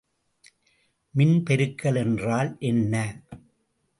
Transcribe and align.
மின்பெருக்கல் 1.15 1.95
என்றால் 1.95 2.51
என்ன? 2.61 2.95